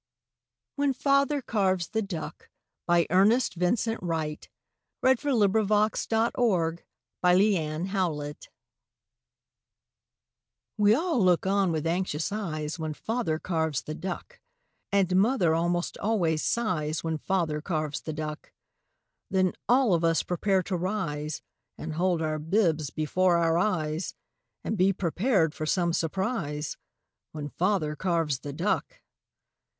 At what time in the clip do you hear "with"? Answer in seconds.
11.71-11.85